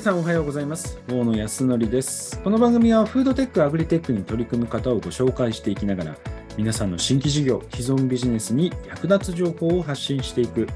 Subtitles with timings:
[0.00, 0.98] さんおはようございます。
[1.10, 2.40] 大野康則です。
[2.40, 6.16] この番組はフードテックアグリテックに取り組む方をご紹介していきながら
[6.56, 10.66] 皆さんの新規事業既存ビジネスに役立つ情報を発信していく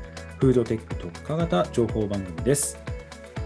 [0.40, 2.79] フードテック特化型情報番組です。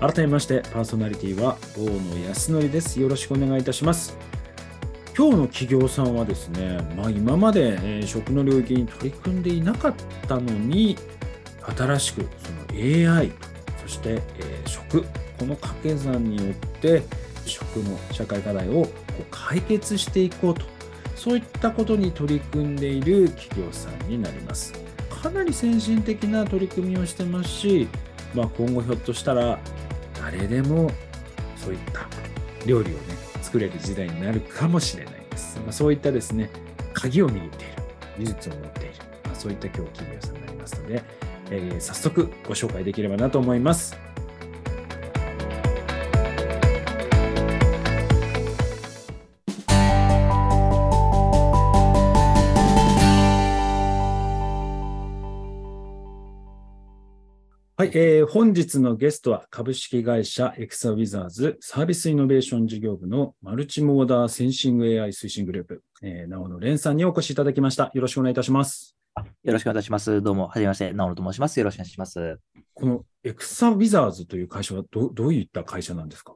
[0.00, 1.82] 改めましてパーソナリティは大
[2.18, 3.00] 野康則です。
[3.00, 4.16] よろしくお願いいたします。
[5.16, 9.94] 今日の企業さんはですね、まあ、今まで、え、食の領域に取り組んでいなかっ
[10.26, 10.96] たのに
[11.76, 12.26] 新しく
[12.68, 13.30] その AI
[13.80, 15.04] そして、え、食
[15.38, 17.02] この掛け算によって
[17.44, 18.88] 食の社会課題をこ
[19.20, 20.78] う解決していこうと。
[21.18, 24.72] そういったことに取り組んでいる企業さんになります。
[25.20, 27.88] かなり先進的な取り組みをしてますし、
[28.34, 29.58] まあ、今後ひょっとしたら
[30.22, 30.90] 誰でも
[31.56, 32.06] そういった
[32.66, 33.00] 料理をね
[33.42, 36.50] 作れる時代になるかもしれないです、まあ、そういったですね
[36.92, 37.74] 鍵を握っている
[38.18, 41.02] 技術を持っている、まあ、そういった今日企業さんになりますので、
[41.50, 44.07] えー、早速ご紹介できればなと思います。
[57.80, 67.92] はい、えー、本日のゲストは株式会社エクサウィザーズサービスイノベーション事業部のマルチモーダーセンシング AI 推進グループ、えー、直野蓮さんにお越しいただきました。
[67.94, 68.96] よろしくお願いいたします。
[69.44, 70.20] よろしくお願いします。
[70.20, 71.60] どうも、はじめまして、直野と申します。
[71.60, 72.40] よろしくお願いします。
[72.74, 76.34] このエクサウィザーズという会社はどどういった会社なんですか？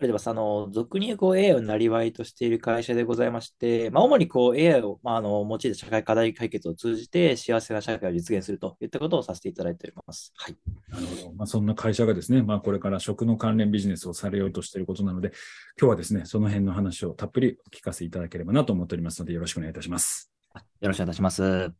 [0.00, 0.30] ありがとうございます。
[0.30, 10.32] あの、俗にこう AI をなりわいとしている会社でございまして、まあ、主にこう AI を、まあ、あの用いた社会課題解決を通じて幸せな社会を実現するといったことをさせていただいております。
[10.36, 10.56] はい。
[10.88, 11.32] なるほど。
[11.34, 15.32] まあ、そんな会社がですね、まあ、これから食の関連ビジネスをされようとしていることなので、
[15.78, 20.32] 今日はですね、その辺の話をたっぷりお聞かせいただければなと思っておりますので、よろしくお願いいたします。
[20.80, 21.70] よろしくお願いいたします。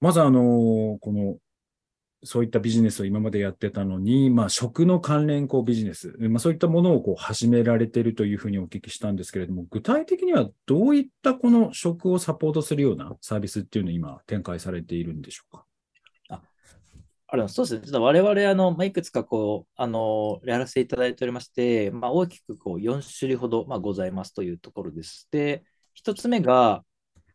[0.00, 1.36] まず、あの、この
[2.22, 15.64] そういったビジネスを今までやってたのに、まあ、食の関連こうビジネス、まあ、そういったものをこう始められているというふうにお聞きしたんですけれども、具体的にはどういったこの食をサポートするようなサービスっていうのを今展開されているんでしょうか？
[16.30, 16.42] あ
[17.28, 17.80] あれそうですね。
[17.84, 25.28] 実は我々、あの、まあ、いくつかこう、あの、やらせていただいておりまして、まあ、大きくこう4種類ほど、まあ、ございますというところです。
[25.30, 25.64] で、
[26.02, 26.84] 1つ目が、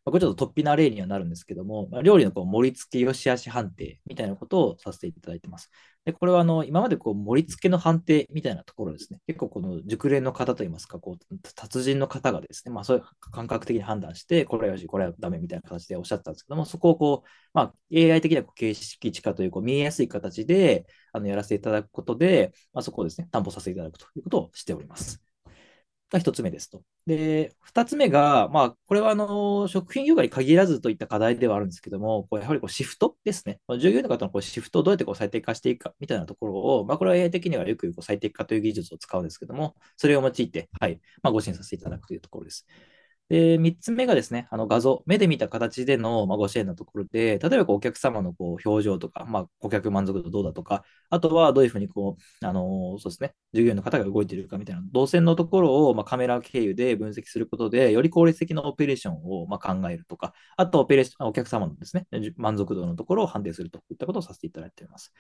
[0.04, 5.70] これちょっと突飛な例にはなるんですけども、料理のこう盛り付け良し悪し判定みたいなことをさせていただいてます。
[6.06, 25.31] で、これはあの今までこう盛り付けの判定みたいなところですね、結構この熟練の方といいますか、こう達人の方がですね、まあ、そういう感覚的に判断して、これはよし、これはダメみたいな形でおっしゃったんですけども、そこをこう、まあ、AI 的なこう形式値化というこう見えやすい形であのやらせていただくことで、まあ、そこをですね、担保させていただくということをしております。
[26.12, 26.82] が一つ目ですと。
[27.08, 33.60] で、二つ目が、まあ、これはあの食品業界に限らずといった課題ではあるんですけども、これやはりこうシフトですね。
[33.80, 42.68] 従業員の方のこうシフトをどうやってこう最適化していくかみたいなところを、まあ、これは AI 的にはよくこう最適化という技術を使うんですけども、それを用いて、はい、まあ、ご支援させていただくというところです。
[43.32, 62.06] で、3つ目がですね、あの画像、目で見た形での、まあ、ご支援のところで、例えばこうお客様のこう表情とか、まあ、顧客満足度どうだとか、あとはどういうふうにこう、あのそうですね、従業員の方が動いているかみたいな、動線のところを、まあ、カメラ経由で分析することで、より効率的なオペレーションを、まあ、考えるとか、あとオペレーション、お客様のですね、
[62.36, 65.14] 満足度のところを判定するといったことをさせていただいています。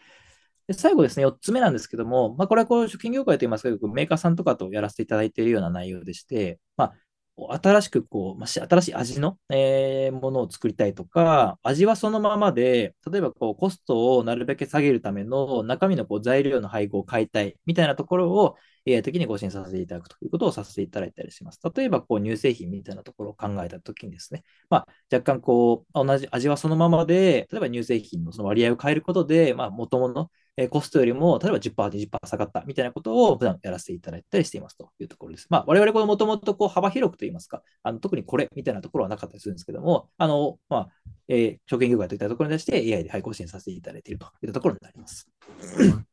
[0.67, 6.93] で最後ですね、4つ目なんですけども、まあ、これはこう食品業界といいますか、メーカーさんとかとやらせていただいているような内容でして、まあ、
[7.37, 21.59] 新しくこう、ま、新しい味の、えー、ものを作りたいとか、味はそのままで、例えばこうコストをなるべく下げるための中身のこう材料の配合を変えたいみたいなところを AI 的にご支援させていただくということをさせていただいたりします。
[21.75, 35.47] 例えばこう乳製品みたいなところを考えたときにですね、まあ、若干こう同じ味はそのままで、例えば乳製品のその割合を変えることで、まあ、元々えコストよりも、例えば10%、20%下がったみたいなことを普段やらせていただいたりしていますというところです。
[35.49, 40.89] まあ、我々、もともと幅広くといいますか、あの特にこれみたいなところはなかったりするんですけども、あの、まあ、
[41.27, 45.29] えー、証券業界といったところに対して AI で配行支援させていただいているといったところになります。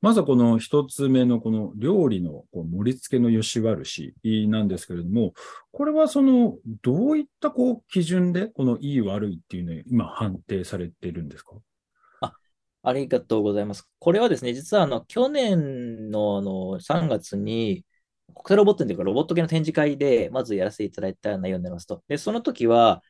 [0.00, 4.14] まずはこの一つ目のこの料理のこう盛り付けの良し悪し
[4.48, 5.32] なんですけれども、
[5.70, 11.52] これはそのどういったこう基準でこのいい悪いっていうのを今判定されているんですか？
[12.84, 13.88] ありがとうございます。
[13.98, 17.84] これはですね、実はあの去年のあの3月に、
[18.34, 22.02] 国際ロボットというかロボット系の展示会で、まずやらせていただいた内容になりますと。
[22.08, 23.02] で、その時は、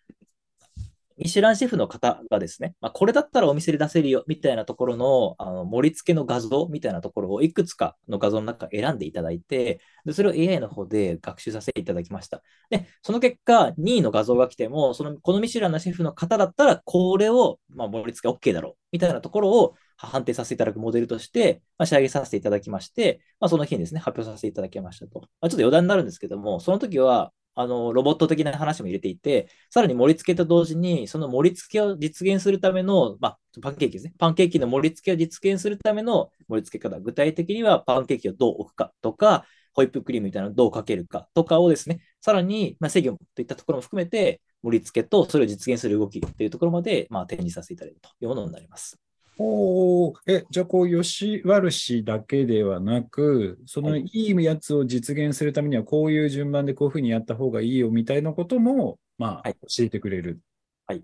[1.17, 12.43] ミシュランシェフの方がですね、まあ、これだったらお店で出せるよみたいなところのあの盛り付けの画像みたいなところをいくつかの画像の中選んでいただいて、でそれを AI の方で学習させていただきました。
[12.71, 25.21] で、その結果、2位の画像が来ても、そのこのミシュランのシェフの方だったら、これを、まあ、盛り付け OK だろうみたいなところを判定させていただくモデルとして、まあ、仕上げさせていただきまして、まあ、その日にですね、発表させていただきましたと。
[25.41, 34.15] まあ、ちょっと余談になるんですけども、その時は、あの、ロボット的な話も入れていて、さらに盛り付けと同時に、その盛り付けを実現するための、まあ、パンケーキですね。
[34.19, 36.99] パンケーキの盛り付けを実現するための盛り付け方。
[37.01, 48.99] 具体的にはパンケーキをどう置くかとか、ホイップクリームみたいなのをどうかけるかとかをですね、さらに、まあ、制御といったところも含めて、盛り付けとそれを実現する動きというところまで、まあ、展示させていただいるというものになります。
[49.37, 60.41] おお、え、じゃあこう、吉悪しだけではなく、そのいいやつを実現するためには、こういう順番でこういうふうにやった方がいいよみたいなことも、まあ、教えてくれる。
[60.87, 61.03] はい。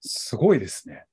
[0.00, 1.06] すごいですね。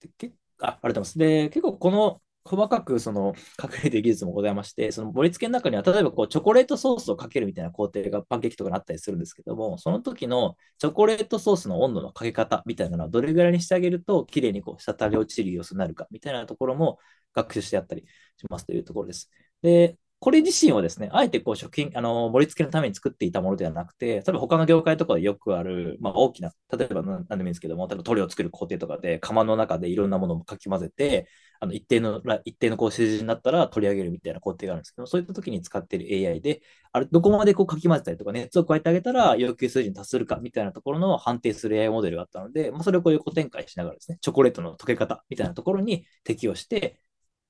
[0.00, 1.18] であありがとうございます。
[1.18, 16.98] で、結構この細かくその隠れている技術もございまして、その盛り付けの中には、例えばこうチョコレートソースをかけるみたいな工程がパンケーキとかにあったりするんですけども、その時のチョコレートソースの温度のかけ方みたいなのはどれぐらいにしてあげると、綺麗にこう滴り落ちる様子になるかみたいなところも
[17.34, 19.30] 学習してあったりしますというところです。
[19.62, 31.26] で、これ自身はですね、あえてこう食品、あの、盛り付けのために作っていたものではなくて、例えば他の業界とかでよくある、まあ大きな、例えば何でもいいんですけども、例えば塗料を作る工程とかで、釜の中でいろんなものをかき混ぜて、
[31.58, 36.60] あの一定の、一定のこう数字になったら取り上げるみたいな工程があるんですけど、そういった時に使っている AI で、
[36.92, 46.98] あれ、どこまでこうかき混ぜたりとか、熱を加えてあげたら要求数字に達するかみたいなところの判定する AI モデルがあったので、まあ、それをこう横展開しながらですね、チョコレートの溶け方みたいなところに適用して、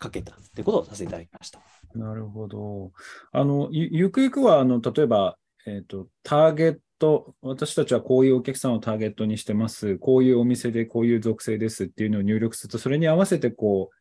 [0.01, 1.61] かけたってことをさせていただきました。
[1.95, 2.91] なるほど。
[3.33, 5.37] あの、ゆくゆくは、あの、例えば、
[5.67, 9.99] えっ、ー、と、ターゲット、私たちはこういうお客さんをターゲットにしてます。
[9.99, 13.95] こういうお店でこういう属性ですっていうのを入力すると、それに合わせて、こう、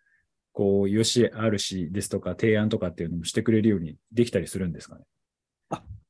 [0.53, 5.03] こう、よしあるしですとか、提案とかっていうのもしてくれるようにできたりするんですかね？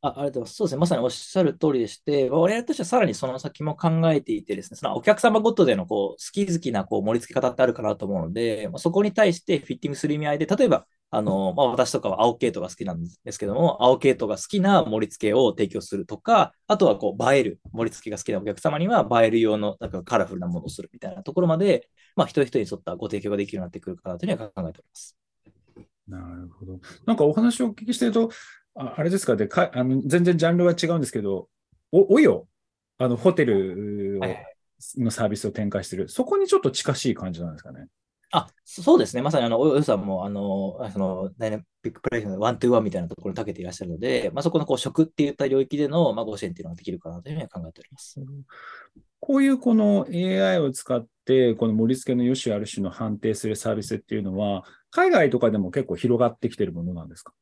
[0.02, 0.56] あありがとうございます。
[0.56, 0.80] そうですね。
[0.80, 25.18] まさにおっしゃる通りでして、我々としてはさらにその先も考えていてですね、そのお客様ごとでのこう好き好きなこう盛り付け方ってあるかなと思うので、まあ、そこに対してフィッティングする意味合いで、例えば、あの、まあ、私とかは青系統が好きなんですけども、青系統が好きな盛り付けを提供するとか、あとはこう映える、盛り付けが好きなお客様には映える用のなんかカラフルなものをするみたいなところまで、まあ、一人一人に沿ったご提供ができるようになってくるかなというふうには考えております。
[26.08, 26.80] なるほど。
[27.06, 28.30] なんかお話をお聞きしてると、
[28.76, 29.36] ああれですか？
[29.36, 31.50] でかあの、全然ジャンルは違うんですけど、
[31.92, 32.48] おおよ、
[32.98, 37.88] あのホテルを、のサービスを展開してる、そこにちょっと近しい感じなんですかね？
[38.32, 48.22] あそうですね、まさにあのおよさんもあのそのダイナミックプレイのワントゥーワンみたいなところに長けていらっしゃるので、まあ、そこのこう食っていった領域での、まあ、ご支援っていうのができるかなというふうに考えております。
[49.20, 57.34] こういうこの AI を使って、この盛り付けの良し悪しの判定するサービスっていうのは、海外とかでも結構広がってきてるものなんですか？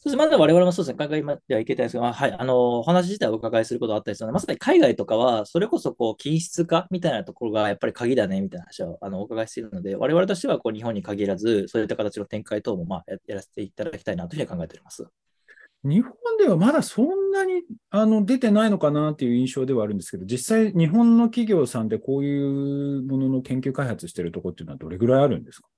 [0.00, 0.16] そうです。
[0.16, 15.04] まだ我々もそうですね、海外まではいけたいですけど、まあ、はい、あの、お話自体をお伺いすることがあったりするので、まさに海外とかは、それこそ、こう、均質化みたいなところがやっぱり鍵だね、みたいな話を、あの、お伺いしているので、我々としては、こう、日本に限らず、そういった形の展開等も、まあ、やらせていただきたいなというふうに考えております。
[15.84, 25.68] 日本ではまだそんなにあの出てないのかなという印象ではあるんですけど、実際、日本の企業さんでこういうものの研究開発しているところっていうのはどれぐらいあるんですか？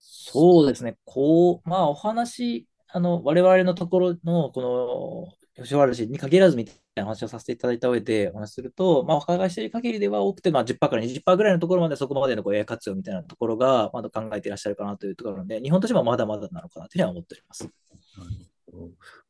[0.00, 17.68] そうですね、こう、まあ、お話あの、我々のところの、この、吉原市に限らずみたいな話をさせていただいた上でお話しすると、まあ、お伺いしている限りでは多くて、まあ、10%から20%ぐらいのところまでそこまでのこう AI 活用みたいなところがまだ考えていらっしゃるかなというところなので、日本としてはまだまだなのかなというふうには思っております。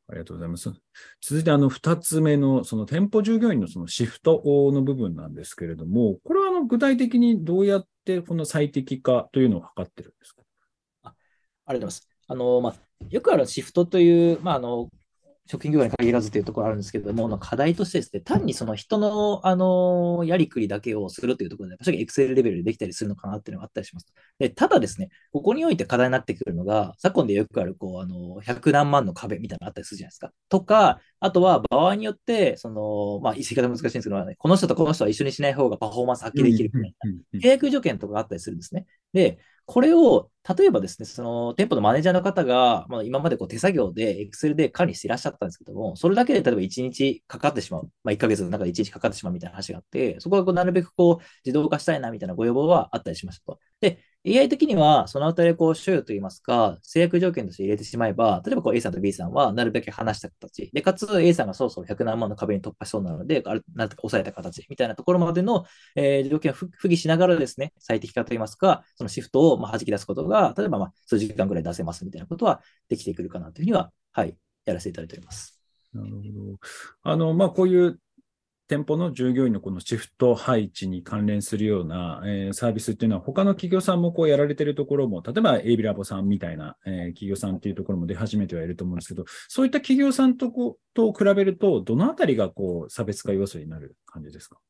[0.09, 0.73] ありがとうございます。
[1.21, 10.43] 続いて、あの、2つ目の、その店舗従業員のそのシフトの部分なんですけれども、これはあの具体的にどうやってこの最適化というのを図ってるんですか？
[11.05, 12.09] あありがとうございます。
[12.26, 12.75] あの、まあ、
[13.09, 14.88] よくあるシフトという、まあ、あの、
[15.50, 24.07] 食品業界に限らずというところあるんですけれども、課題としてですね、単にその人の、あの、やりくりだけをするというところで、正直 Excel レベルでできたりするのかなっていうのがあったりします。
[24.38, 30.33] で、ただですね、ここにおいて課題になってくるのが、昨今でよくある、こう、あの、100何万の壁みたいなのあったりするじゃないですか。
[30.49, 38.87] とか、あとは場合によって、その、まあ、言い方難しいんですけど、この人とこの人は一緒にしない方がパフォーマンス発揮できるみたいな、契約条件とかがあったりするんですね。
[39.12, 53.59] で、これを、例えばですね、その店舗のマネージャーの方が、まあ、今までこう手作業で Excel で管理していらっしゃったんですけども、それだけで例えば1日かかってしまう、まあ、1ヶ月の中で1日かかってしまうみたいな話があって、そこはこうなるべくこう自動化したいなみたいなご要望はあったりしましたと。
[53.81, 60.71] で、AI 的には、そのあたりをこう、所有といいますか、制約条件として入れてしまえば、例えばこう A さんと B さんはなるべく離した形。
[60.75, 65.65] で、かつ A さんがそろそろ100何万の壁に突破しそうなので、あるなんとか抑えた形みたいなところまでの、
[65.97, 72.61] えー、条件を不義しながらですね、最適化といいますか、そのシフトをまあ弾き出すことが、例えばまあ数時間ぐらい出せますみたいなことは
[72.91, 74.37] できてくるかなというふうには、はい、
[74.67, 75.61] やらせていただいております。
[75.93, 76.59] なるほど。
[77.03, 77.99] あの、まあ、こういう
[78.71, 94.61] 店舗の従業員のこのシフト配置に関連するような、えー、サービスっていうのは、他の企業さんもこうやられてるところも、例えば a ビラボさんみたいな、えー、企業さんっていうところも出始めてはいると思うんですけど、そういった企業さんとこと比べると、どのあたりがこう差別化要素になる感じですか？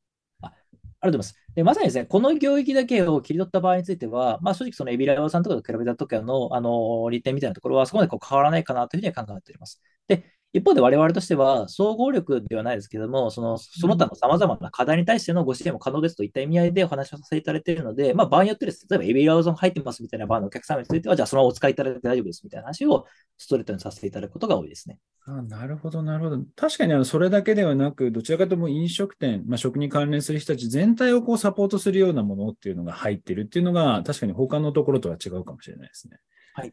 [0.40, 1.36] あありがとうございます。
[1.54, 9.82] でまさにですね、この領域だけを切り取った場合については、まあ、正直、そのエビラボさんとかと比べたときのあの利点みたいなところは、そこまでこう変わらないかなというふうには考えております。
[10.08, 23.06] で、一方で我々としては、総合力ではないですけれども、そのその他のさまざまな課題に対してのご支援も可能ですといった意味合いでお話をさせていただいているので、まあ、場合によってです、例えばエビラウゾン入ってますみたいな場合のお客様については、じゃあそのままお使いいただいて大丈夫ですみたいな話を
[23.38, 24.98] ストレートにさせていただくことが多いですね。
[25.26, 26.42] あなるほど、なるほど。
[26.56, 36.18] 確かにあのそれだけではなく、どちらかというと飲食店、まあ、食に関連する人たち全体をこうサポートするようなものっていうのが入ってるっていうのが、確かに他のところとは違うかもしれないですね。
[36.54, 36.72] はい。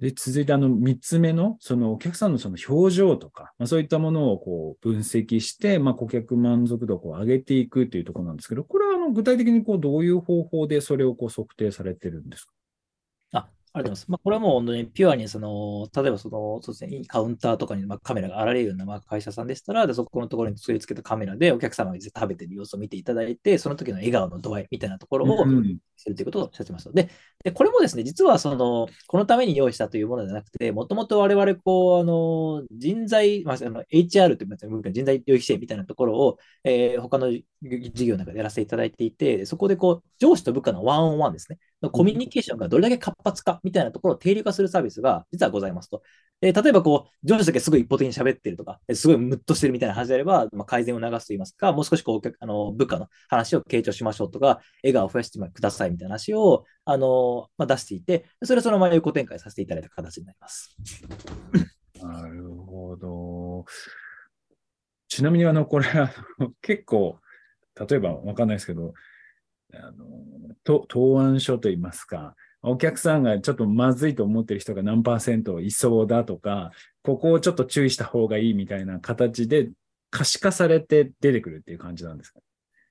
[0.00, 12.52] で、続いてあの3つ目の、そのお客さんのその表情とか、まあ、そういったものをこう分析して、まあ、顧客満足度をこう上げていくというところなんですけど、これはあの具体的にこうどういう方法でそれをこう測定されてるんですか？
[13.72, 14.06] ありがとうございます。
[14.08, 25.44] まあ、これはもう本当にピュアにその、例えばその、そうですね、カウンターとかにまあカメラがあられるようなまあ会社さんでしたら、でそこのところに作り付けたカメラでお客様が食べてる様子を見ていただいて、その時の笑顔の度合いみたいなところを
[25.96, 26.92] するということをしゃってます。
[26.92, 27.10] で
[27.44, 41.58] で、これもですね、実はその、このために用意したというものではなくて、もともと我々、こう、あの、人材、まあ、あの HR という人材領域支援みたいなところを、えー、他の事業の中でやらせていただいていて、そこでこう、上司と部下のワンオンワンですね。
[41.82, 46.02] のコミュニケーションがどれだけ活発かみたいなところを定量化するサービスが実はございますと。
[46.40, 60.76] えー、例えばこう、上司だけすごい一方的に喋ってるとか、すごいムッとしてるみたいな話であれば、まあ、改善を流すと言いますか、もう少しこう、あの部下の話を傾聴しましょうとか、笑顔を増やしてくださいみたいな話を、あのまあ、出していて、それをそのまま横展開させていただいた形になります。
[62.00, 63.64] なるほど。
[65.08, 65.86] ちなみに、あの、これ、
[66.62, 67.18] 結構、
[67.88, 68.92] 例えばわかんないですけど、
[69.74, 76.72] あの、と答案書といいますか、お客さんがちょっとまずいと思ってる人が何パーセントいそうだとか、
[77.02, 79.70] ここをちょっと注意した方がいいみたいな形で
[80.10, 82.40] 可視化されて出てくるっていう感じなんですか？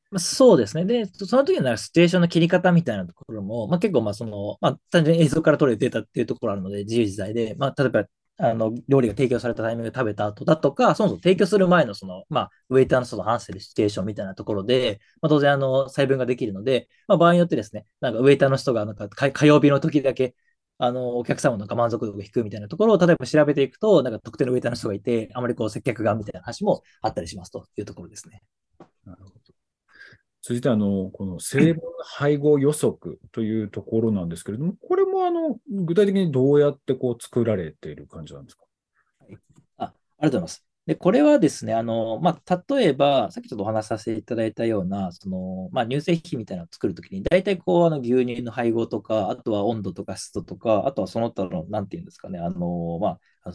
[0.10, 0.86] まそうですね。
[0.86, 8.05] で、その時のシチュエーションの切り方みたいなところも、まあ、結構、まあ、その、まあ、単純に映像から取れるデータっていうところあるので、自由自在で、まあ、例えば、
[8.39, 20.36] あの、料理が提供されたタイミングで食べた後だとか、そもそも提供する前のその、まあ、ウェイターの人と話してるシチュエーションみたいなところで、まあ、当然、あの、細分ができるので、まあ、場合によってですね、なんかウェイターの人が、なんか火曜日の時だけ、
[20.77, 28.44] あの、お客様のなんか満足度が低いみたいなところを、例えば調べていくと、なんか特定のウェイターの人がいて、あまりこう接客がみたいな話もあったりしますというところですね。
[29.06, 29.47] なるほど。
[30.48, 38.63] 続いてあの、この成分配合予測というところなんですけれども、これもあの具体的にどうやってこう作られている感じなんですか？
[39.77, 40.63] あありがとうございます。
[40.86, 53.54] で、これはですね、あの、まあ、例えば、さっきちょっとお話しさせていただいたような、その、まあ、乳製品みたいなのを作るときに、大体こう、あの、牛乳の配合とか、あとは温度とか湿度とか、あとはその他の、なんていうんですかね、あの、まあ、あの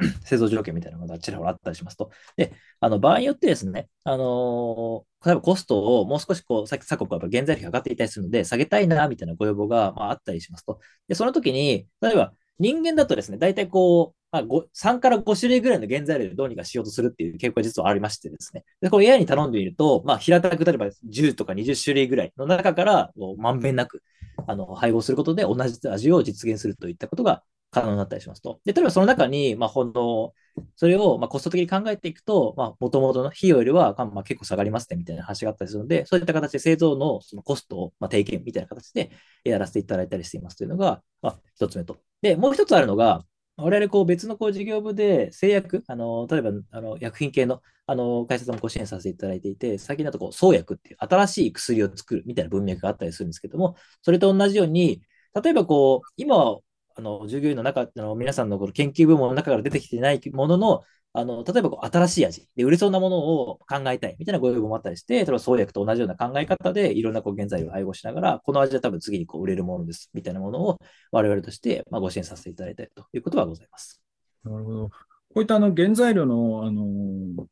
[0.24, 2.10] 製造条件みたいなのがちらほらあったりしますと。
[2.36, 10.80] で、あの、場合によってですね、あの例えばコストをもう少しこう、さっき昨今は原材料が上がっていたりするので、下げたいな、みたいなご要望が、まあ、あったりしますと。
[11.08, 18.64] で、その時に、例えば人間だとですね、大体こう、まあ、3から5種類ぐらいの原材料でどうにかしようとするっていう傾向が実はありましてですね。
[18.80, 24.02] で、これ AI に頼んでみると、まあ、平たく例えば10とか20種類ぐらいの中から、まんべんなく、
[24.46, 28.60] あの、配合することで同じ味を実現するといったことが可能になったりしますと。
[28.64, 30.32] で、例えばその中に、まあ、ほんの、
[30.76, 39.10] それをまコスト的に考えていくと、まあ、元々の費用よりは、まあ、結構下がりますね、みたいな話があったりするので、そういった形で製造のそのコストをまあ低減みたいな形で
[39.44, 41.98] やらせていただいたりしていますというのが、まあ、一つ目と。
[42.22, 43.24] で、もう一つあるのが、
[43.56, 55.02] 我々こう別のこう事業部で製薬、あの例えばあの薬品系のあの会社さんもご支援させていただいていて、最近だとこう創薬っていう新しい薬を作るみたいな文脈があったりするんですけども、それと同じように、
[55.42, 56.60] 例えばこう、今は
[57.00, 70.78] あの従業員の中、あの皆さんのこの研究部門の中から出てきていないものの、あの例えばこう新しい味で売れそうなものを考えたいみたいなご要望もあったりして、例えば創薬と同じような考え方でいろんなこう原材料を配合しながら、この味は多分次にこう売れるものですみたいなものを
[71.10, 74.00] 我々としてまあご支援させていただいたいということはございます。
[74.44, 74.88] なるほど。
[74.88, 74.96] こ
[75.36, 76.84] ういったあの原材料のあの、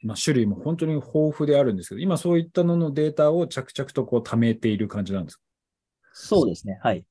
[0.02, 5.42] まあ、種類も本当に豊富であるんですけど、今そういったののデータを着々とこう貯めている感じなんですか？
[6.12, 6.80] そうですね。
[6.82, 7.04] はい。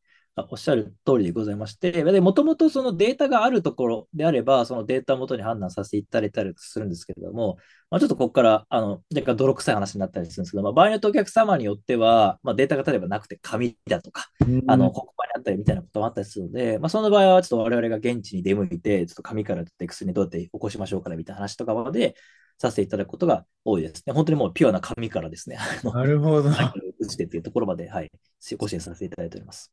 [0.49, 7.57] おっしゃる通りでございまして、もともとそのデータがあるところであれば、そのデータをもとに判断させていただいたりするんですけれども、
[7.89, 14.27] まあ、ちょっとここから、あの、若干泥臭い話になったりするんですけど、まあ、場合によってお客様によっては、まあ、データが例えばなくて紙だとか、
[14.67, 22.15] あの、黒板にあったりみたいなこともあったりするので、まあ、その場合はちょっと我々が現地に出向いて、ちょっと紙からテクスにどうやって起こしましょうかねみたいな話とかまで、
[22.59, 24.13] させていただくことが多いですね。
[24.13, 25.57] 本当にもうピュアな紙からですね。
[25.83, 26.49] なるほど。
[26.49, 28.11] 打ちてっていうところまで、はい、
[28.57, 29.71] ご支援させていただいております。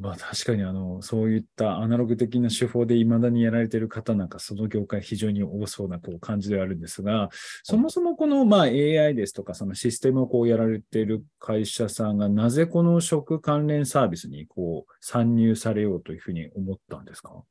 [0.00, 7.28] まあ確かにあの、そういったアナログ的な手法で未だにやられている方なんか、その業界非常に多そうなこう感じではあるんですが、
[7.62, 17.44] そもそもこのまあ AI ですとか、そのシステムをこうやられている会社さんが、なぜこの食関連サービスにこう参入されようというふうに思ったんですか？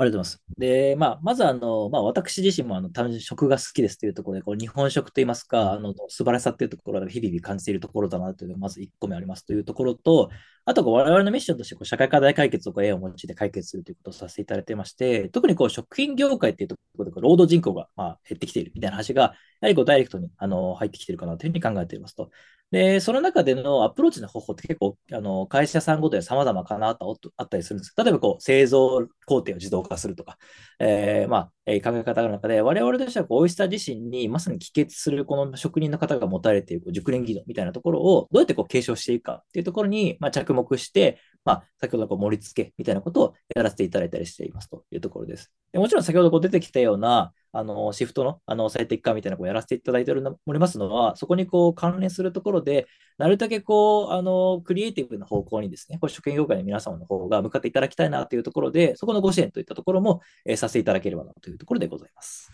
[0.00, 0.42] ありがとうございます。
[0.56, 10.30] で、まあ、まずあの、まあ、私自身もあの単純に食が好きですというところで、こう日本食といいますか、あの素晴らしさというところが日々感じているところだなというのがまず1個目ありますというところと、
[10.68, 19.32] あと我々のミッションとしてこう社会課題解決をこう A を用いて解決するということをさせていただいてまして、特にこう食品業界というところで労働人口がまあ減ってきているみたいな話が、や
[19.62, 22.28] はりこうダイレクトにあの入ってきているかなというふうに考えていますと。
[22.70, 27.94] で、その中でのアプローチの方法って結構、あの会社さんごとで様々かなとあったりするんです。
[27.96, 30.36] 例えばこう製造工程を自動化するとか、
[30.78, 45.50] えー、まあ、えー、考え方の中で、我々としてはこうオイスター自身にまさに帰結するこの職人の方が持たれているこう熟練技能みたいなところをどうやってこう継承していくかっていうところに、まあ、着目して、まあ、先ほどのこう盛り付けみたいなことをやらせていただいたりしていますというところです。
[45.72, 52.86] でもちろん先ほどこう出てきたような、あの、シフトの、あの、最適化みたいなこうやらせていただいておりますのは、そこにこう関連するところで、
[53.16, 62.52] なるだけこう、あの、クリエイティブな方向にですね、こう、食品業界の皆様の方が向かっていただきたいなというところで、そこのご支援といったところも、えー、させていただければなというところでございます。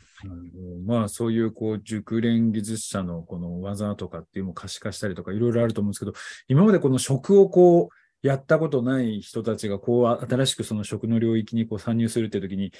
[0.85, 6.13] まあ、そういう、こう、熟練技術者のこの技とかっていうのを可視化したりとか、いろいろあると思うんですけど、
[6.49, 12.73] 今までこの食をこう、やったことない人たちが、こう、新しくその食の領域にこう参入するって時に、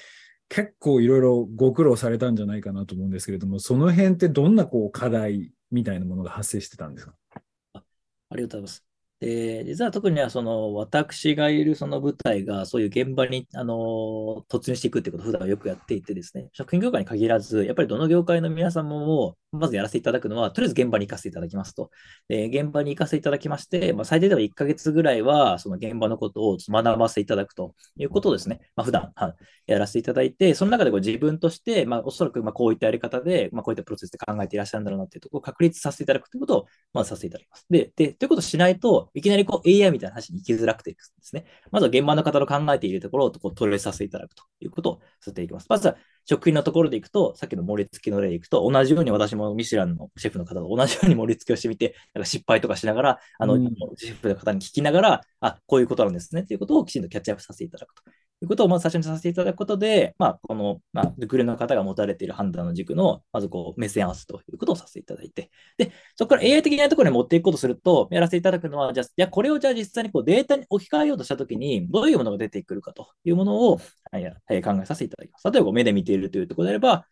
[0.47, 7.15] 結構いろいろご苦労されたんじゃないかなと思うんですけれども、その辺ってどんなこう課題みたいなものが発生してたんですか？
[7.73, 7.81] あ
[8.29, 8.84] ありがとうございます。
[9.19, 21.91] で、実は特にはその私がいるその舞台がそういう現場にあの突入していくってことを普段よくやっていてですね、食品業界に限らず、やっぱりどの業界の皆様もまずやらせていただくのは、とりあえず現場に行かせていただきますと。
[22.27, 29.35] で現場に行かせていただきまして、まあ、最低でも1ヶ月ぐらいはその現場のことを学ばせていただくということをですね、まあ、普段、は
[29.67, 37.65] やらせていただいて、その中でこう自分として、まあ、おそらくまあこういったやり方で、まあ、こういったプロセスで考えていらっしゃるんだろうなっていうところを確立させていただくということをまずさせていただきます。
[37.69, 45.67] で、でということをしないと、いきなりこう AI みたいな話に行きづらくてですね、まずは現場の方の考えているところをこうトレーさせていただくということをさせていきます。
[45.69, 53.65] まずは食品のところでいくと、さっきの盛り付けの例でいくと、同じように私もミシュランのシェフの方と同じように盛り付けをしてみて、なんか失敗とかしながら、あの、うん、
[53.95, 58.03] シェフの方に聞きながら、あ、こういうことなんですねっていうことをきちんとキャッチアップさせていただくと
[58.41, 73.79] いうことをまず最初にさせていただくことで、まあ、この、まあ、ルクレの方が持たれている判断の軸の、まずこう、目線合わせということをさせていただいて、で、そこから AI 的なところに持っていくことすると、やらせていただくのは、じゃあ、やこれをじゃあ実際にこうデータに置き換えようとしたときに、どういうものが出てくるかというものを、
[74.11, 75.51] はい、考えさせていただきます。
[75.51, 77.05] 例えば、目で見ているというところであれば、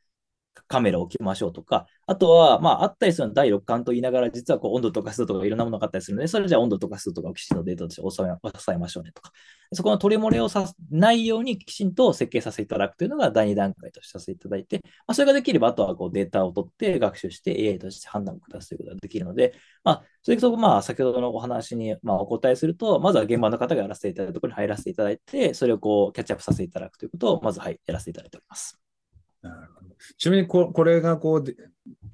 [0.67, 8.27] カメラを置きましょうとか、あとは、まあ、あったりするの第六感と言いながら、実はこう温度とか湿度とかいろんなものがあったりするので、それじゃあ温度とか湿度とかをきちんとデータとして抑
[8.73, 9.31] えましょうねとか、
[9.73, 28.79] そこの取り漏れをさないようにきちんと設計させていただくというのが第2段階としてさせていただいて、まあ、それができれば、あとはこうデータを取って学習して AI として判断を下すということができるので、まあ、それと、まあ、先ほどのお話に、まあ、お答えすると、まずは現場の方がやらせていただいたところに入らせていただいて、それをこうキャッチアップさせていただくということを、まず、はい、やらせていただいております。
[29.41, 29.82] なるほど
[30.17, 31.43] ちなみにここれがこう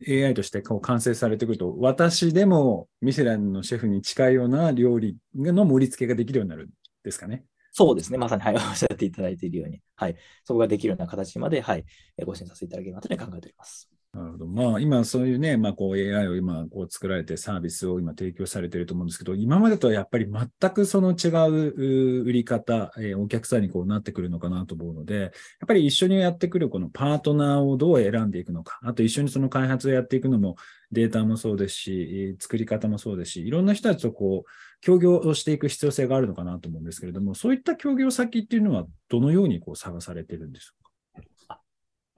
[0.08, 6.69] AI としてこう完成されてくると、私でもミシェランのシェフに近いような料理の盛り付けができるようになるん
[7.04, 7.43] ですかね？
[7.71, 8.17] そうですね。
[8.17, 11.86] まさに、はい、おっしゃっていただいているように、はい、そこができるような形まで、はい、
[12.25, 13.89] ご支援させていただければと考えております。
[14.12, 14.48] なるほど。
[14.48, 25.32] まあ、今、そういうね、まあ、こう AI を今、こう作られてサービスを今提供されてると思うんですけど、今までとはやっぱり全くその違う売り方、えー、お客さんにこうなってくるのかなと思うので、やっ
[25.67, 30.56] ぱり一緒にやってくるこのパートナーをどう選んでいくのか、あと一緒にその開発をやっていくのも
[30.91, 34.50] データもそうですし、作り方もそうですし、いろんな人たちとこう、
[34.82, 40.88] 協業をしていく必要性があるのかなと思うんですけれども、そういった協業先っていうのはどのようにこう探されてるんでしょうか？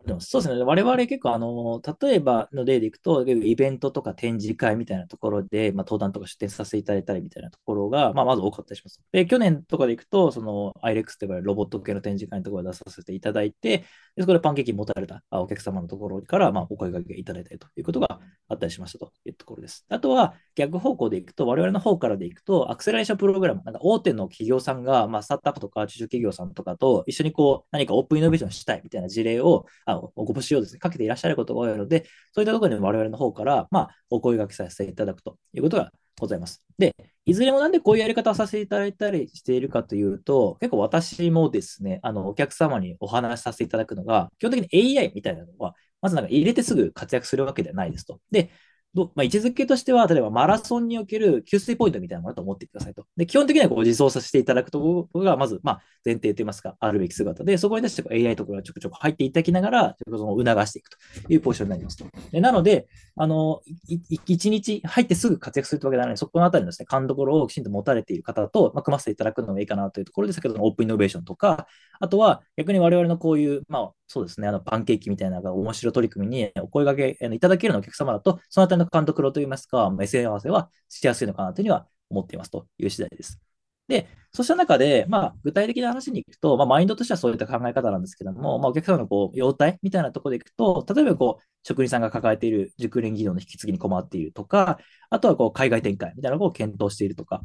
[0.05, 0.63] でもそうですね。
[0.63, 8.99] 我々結構、あの、例えばの例でいくと、イベントとか展示会みたいなところで、まあ、登壇とか出展させていただいたりみたいなところが、まあ、まず多かったりします。
[9.11, 13.85] で、去年とかでいくと、その、IREX と呼ばれるロボット系の展示会のところを出させていただいて、
[14.15, 19.85] でそこでパンケーキ持たれたお客様のところから、まあ、お声掛けいただいたりということがあったりしましたというところです。
[19.89, 36.65] あとは逆方向でいくと、我々の方からでいくと、アクセラレーションプログラム、なんか大手の企業さんが、まあ、スタートアップとか中小企業さんとかと一緒にこう何かオープンイノベーションしたいみたいな事例を、あご募集をですね、かけていらっしゃることが多いので、そういったところで我々の方から、まあ、お声掛けさせていただくということがございます。
[36.77, 48.19] で、いずれもなんでこういうやり方をさせていただいたりしているかというと、結構私もですね、あの、お客様にお話しさせていただくのが、基本的に AI みたいなのは、まずなんか入れてすぐ活躍するわけではないですと。
[48.31, 48.51] で、
[48.93, 53.05] どまあ、位置づけとしては、例えばマラソンにおける給水ポイントみたいなものと思ってくださいと。
[53.15, 60.97] で、基本的にはこう自走させていただくところが、まず、まあ、前提といいますか、あるべき姿で、そこに対してこう AI とかがちょくちょく入っていただきながら、その促していくと
[61.33, 62.05] いうポジションになりますと。
[62.31, 71.67] でなので、あの、一日入ってすぐ活躍するというわけではないので、そこのあたりのですね、勘どころをきちんと持たれている方と、まあ、組ませていただくのもいいかなというところで、先ほどのオープンイノベーションとか、
[71.99, 83.39] あとは逆に我々のこういう、まあ、そうですね、あのパンケーキみたいなが面白い取り組みにお声掛けいただけるお客様だと、そのあたりの監督といいますか、目線合わせはしやすいのかなというには思っていますという次第です。
[83.87, 94.77] で、そうした中で、まあ、具体的な話に行くと、まあ、マインドとしてはそういった考え方なんですけども、まあ、お客様のこう、様態みたいなところで行くと、例えばこう、職人さんが抱えている熟練技能の引き継ぎに困っているとか、
[95.09, 97.41] あとはこう、海外展開みたいなのを検討しているとか、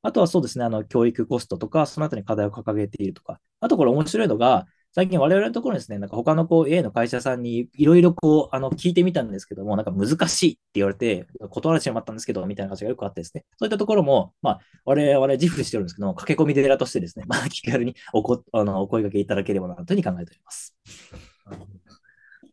[0.00, 20.74] あとはそうですね、あの、教育コストとか、そのあたりに課題を掲げているとか、あとこれ面白いのが、最近我々のところですね、なんか他のこう A の会社さんにいろいろこう、あの、聞いてみたんですけども、なんか難しいって言われて、断られてしまったんですけど、みたいな感じがよくあってですね、そういったところも、まあ、我々自負してるんですけども、駆け込み寺としてですね、 まあ、気軽におこあのお声掛けいただければなというふうに考えております。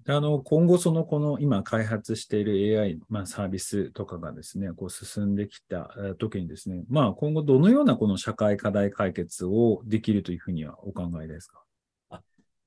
[0.09, 11.63] あの今後、そのこの今開発している AI、まあ、サービスとかがですね、こう進んできた時にですね、まあ、今後どのようなこの社会課題解決をできるというふうにはお考えですか？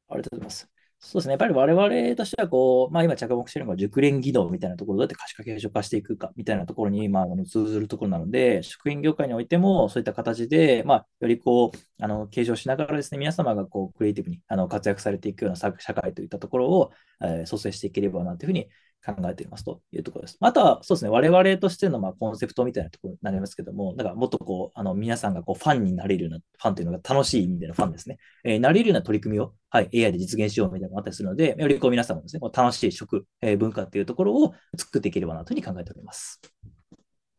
[0.09, 0.77] ありがとうございます。
[0.99, 1.33] そうですね。
[1.33, 16.91] やっぱり我々としては、こう、まあ今着目しているのが熟練技能みたいなところどうやって可視化継承化していくかみたいなところに、まあ、あの通ずるところなので、食品業界においてもそういった形で、まあ、よりこう、あの、継承しながらですね、皆様がこう、クリエイティブにあの活躍されていくような社会といったところを、
[17.23, 18.69] えー、創生していければなというふうに
[19.07, 20.37] 考えていますというところです。
[20.41, 36.41] あとは、そうですね、我々としてのまあコンセプトみたいなところになりますけども、だからもっとこう、あの皆さんがこうファンになれるような、ファンというのが楽しい意味でのファンですね、えー、なれるような取り組みを、はい、AI で実現しようみたいなのがあったりするので、よりこう皆さんもですね、こう楽しい食、えー、文化っていうところを作っていければなというふうに考えております。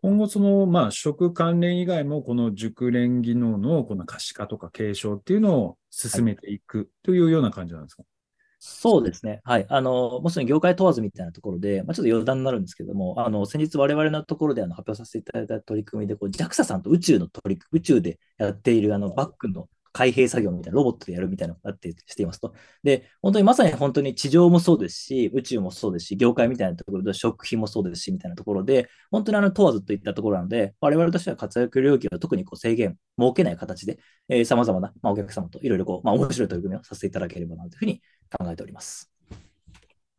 [0.01, 8.16] 今後、その、まあ、食関連以外も、この熟練技能のこの可視化とか継承っていうのを進めていくというような感じなんですか、はい
[8.60, 9.39] そうですね。
[9.43, 9.65] はい。
[9.70, 22.53] あの、もちろん業界問わずみたいなところで、まあ、ちょっと余談になるんですけども、あの、先日我々のところであの発表させていただいた取り組みで、こう、JAXA さんと宇宙の取り、宇宙でやっているあの、バックの開閉作業みたいな、ロボットでやるみたいなのがあってしていますと。
[22.83, 33.97] で、本当にまさに本当に地上もそうですし、宇宙もそうですし、業界みたいなところで食品もそうですし、みたいなところで、本当にあの問わずといったところなので、我々としては活躍領域は特にこう制限、設けない形で、
[34.29, 39.12] えー、様々な、まあ、お客様といろいろこう、まあ、面白い取り組みをさせていただければなというふうに考えております。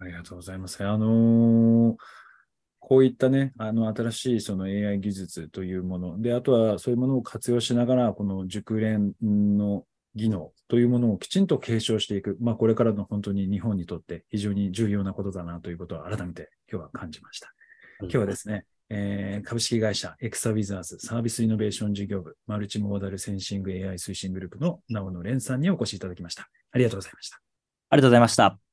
[0.00, 0.84] ありがとうございます。
[0.84, 1.96] あのー
[2.80, 17.52] こういったね、あの新しいその AI 技術というもの、で、あとはそういうものを活用しながら、この熟練の技能というものをきちんと継承していく、まあ、これからの本当に日本にとって非常に重要なことだなということを改めて今日は感じました。
[18.00, 26.48] 今日はですね、えー、株式会社エクサウィザーズサービスイノベーション事業部マルチモーダルセンシング AI 推進グループの直野蓮さんにお越しいただきました。
[26.72, 27.40] ありがとうございました。
[27.90, 28.67] ありがとうございました。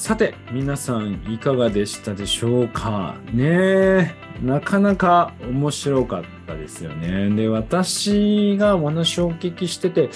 [0.00, 3.16] さて、皆さんいかがでしたでしょうか？
[3.34, 7.28] ねなかなか面白かったですよね。
[7.36, 10.08] で、私がお話をお聞きしてて、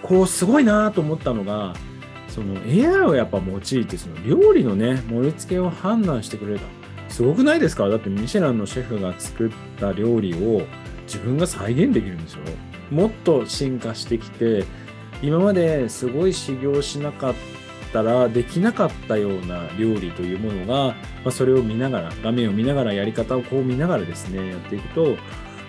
[0.00, 1.74] こう、すごいなと思ったのが、
[2.28, 6.64] その AI をやっぱ用いて、その料理のね、盛り付けを判断してくれた。
[7.10, 7.90] すごくないですか？
[7.90, 10.62] だってミシェランのシェフが作った料理を
[11.06, 12.40] 自分が再現できるんですよ。
[12.90, 14.64] もっと進化してきて、
[15.20, 17.55] 今まですごい修行しなかった
[18.02, 25.16] ったらできなかったような料理というものが、まあ、それを見ながら画面を見ながらやり方をこう見ながらですねやっていくと、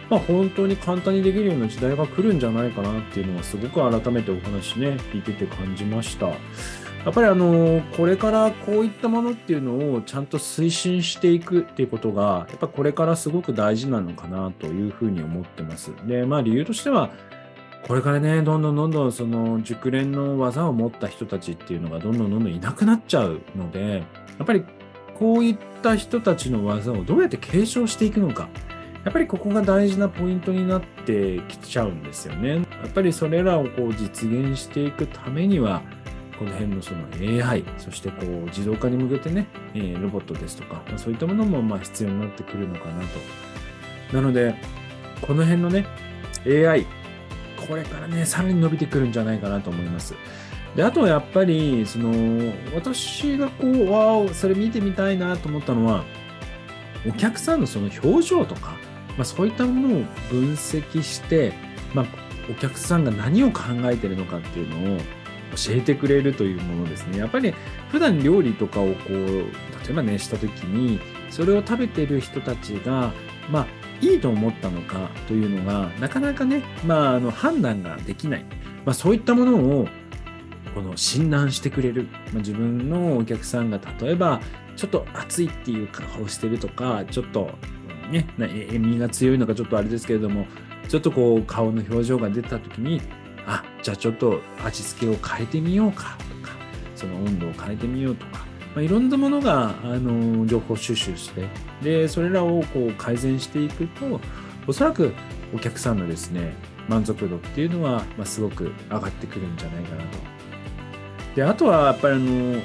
[0.09, 6.27] まあ、本当に簡単にできるような時代が来るんじゃないかなっていうのはすごく改めてお話ね聞いてて感じました。
[7.05, 15.91] やっぱりあのこれからこういったものっていうのをちゃんと推進していくっていうことがやっぱこれからすごく大事なのかなというふうに思ってます。
[16.05, 17.11] でまあ理由としては
[17.87, 24.03] これからね、どんどんどんどんその熟練の技を持った人たちっていうのがどんどんどんどんいなくなっちゃうので、
[24.37, 24.65] やっぱり
[25.17, 28.49] こういった人たちの技をどうやって継承していくのか、
[29.05, 32.55] やっぱりここが大事なポイントになってきちゃうんですよね。
[32.55, 35.81] やっぱりそれらをこう実現していくためには、
[36.37, 37.05] この辺のその
[37.45, 43.01] AI、そしてこう自動化に向けてね、え、ロボットですとか、そういったものもま必要になってくるのかな
[44.11, 44.15] と。
[44.17, 44.55] なので、
[45.21, 45.87] この辺のね、
[46.45, 46.85] AI、
[47.67, 50.15] これからね、さらに伸びてくるんじゃないかなと思います。
[50.75, 56.03] で、あとはやっぱり、その、私がこう、わお、それ見てみたいなと思ったのは、
[57.07, 58.75] お客さんのその表情とか、
[59.17, 61.53] まあ、そういったものを分析して、
[61.93, 62.05] まあ、
[62.49, 67.17] お客さんが何を考えてるのかっていうのを教えてくれるというものですね。
[67.17, 67.53] やっぱり
[67.89, 69.45] 普段料理とかをこう、例
[69.89, 70.99] えばね、した時に、
[71.29, 73.11] それを食べてる人たちが、
[73.49, 73.67] まあ、
[74.01, 78.45] いいと思ったのかというのが、なかなかね、まあ、あの判断ができない。
[78.85, 79.87] まあ、そういったものを
[80.73, 84.39] この診断してくれる、まあ、自分のお客さんが例えば
[84.75, 87.49] ちょっと暑いっていう顔してるとかちょっと
[88.11, 90.45] ね塩味が強いのかちょっとあれですけれども
[90.87, 93.01] ちょっとこう顔の表情が出た時に
[93.45, 96.55] あじゃあちょっと味付けを変えてみようかとか
[96.95, 98.45] その温度を変えてみようとか、
[98.77, 101.47] まあ、いろんなものがあの情報収集して
[101.81, 104.21] でそれらをこう改善していくと
[104.67, 105.15] おそらく
[105.51, 106.53] お客さんのですね
[106.87, 110.19] 満足度っていうのは、まあ、すごく上がってくるんじゃないかなと。
[111.35, 112.61] であとはやっぱりあの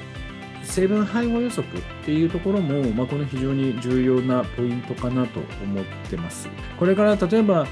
[0.62, 6.50] 成分配合予測っていうところも、まあ、この非常に重要なポイントかなと思ってます。
[6.78, 7.66] これから例えば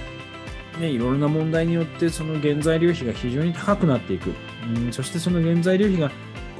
[0.78, 4.32] ね、いろいろな問題によってその原材料費が非常に高くなっていく、
[4.76, 6.10] うん、そしてその原材料費が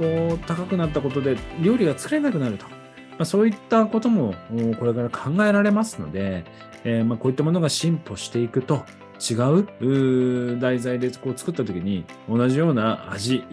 [0.01, 2.75] こう高くなったことで料理が作れなくなると、ま
[3.21, 4.35] あ、そういったことも
[4.79, 6.45] これから考えられますので、
[6.85, 8.87] えー、まこういったものが進歩していくと
[9.21, 13.45] 違う題材でこう作った時に同じような味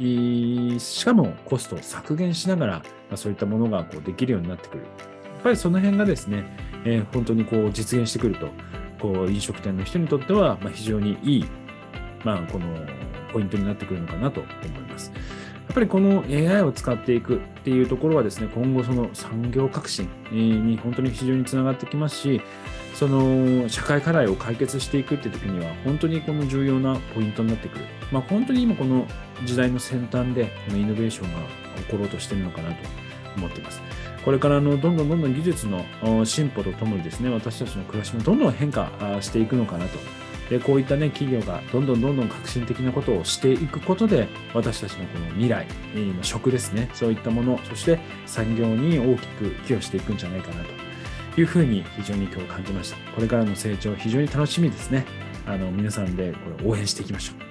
[0.79, 2.83] しかもコストを削減しながら、ま
[3.15, 4.87] あ、そういったものがこうできるようになってくるや
[5.39, 6.45] っぱりその辺がですね、
[6.85, 8.47] えー、本当にこう実現してくると
[9.01, 11.45] こう飲食店の人にとってはま非常にいい、
[12.23, 12.67] まあ、この
[13.33, 15.11] ポイントになってくるのかなと思います。
[15.77, 22.41] やっぱりこの AI を使っていくっていうところはですね、今後その産業革新に本当に非常につながってきますし、
[22.95, 27.85] その社会課題を解決していくって時には本当にこの重要なポイントになってくる。
[28.11, 29.05] まあ、本当に今この
[29.45, 31.41] 時代の先端でこのイノベーションが
[31.83, 32.77] 起ころうとしてるのかなと
[33.35, 33.79] 思っています。
[34.25, 35.85] これからのどんどんどんどん技術の
[36.25, 38.89] 進歩とともにですね、私たちの暮らしもどんどん変化
[39.21, 39.99] していくのかなと。
[40.49, 50.63] で、こういったね、企業がどんどんどんどん革新的なことをしていくことで、私たちのこの未来、の食ですね、そういったもの、そして産業に大きく寄与していくんじゃないかな
[51.35, 52.97] というふうに非常に今日感じました。
[53.11, 55.05] これからの成長、非常に楽しみですね。
[55.45, 57.47] あの、皆さんでこれ応援していきましょう。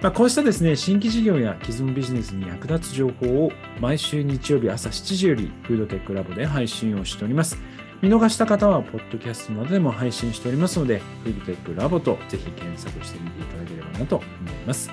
[0.00, 7.58] まあ、こうしたですね、新規事業や既存ビジネスに役立つ情報を毎週日曜日朝7時よりフードテックラボで配信をしております。
[8.00, 14.90] 見逃した方は、ポッドキャストなどでも配信しておりますので、フードテックラボとぜひ検索してみていただければなと思います。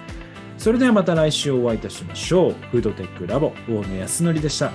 [0.57, 2.53] それではまた来週お会いいたしましょう。
[2.71, 4.71] フードテックラボ、大野康則でした。